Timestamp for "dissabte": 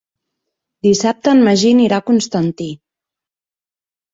0.87-1.33